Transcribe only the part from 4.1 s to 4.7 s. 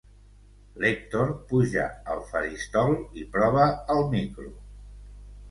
micro.